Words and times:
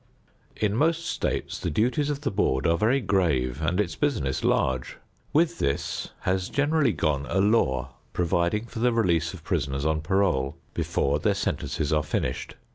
In 0.55 0.73
most 0.75 1.05
states 1.05 1.59
the 1.59 1.69
duties 1.69 2.09
of 2.09 2.21
the 2.21 2.31
board 2.31 2.65
are 2.65 2.75
very 2.75 3.01
grave 3.01 3.61
and 3.61 3.79
its 3.79 3.95
business 3.95 4.43
large. 4.43 4.97
With 5.31 5.59
this 5.59 6.09
has 6.21 6.49
generally 6.49 6.91
gone 6.91 7.27
a 7.29 7.39
law 7.39 7.89
providing 8.11 8.65
for 8.65 8.79
the 8.79 8.91
release 8.93 9.35
of 9.35 9.43
prisoners 9.43 9.85
on 9.85 10.01
parole 10.01 10.57
before 10.73 11.19
their 11.19 11.35
sentences 11.35 11.93
are 11.93 12.01
finished. 12.01 12.55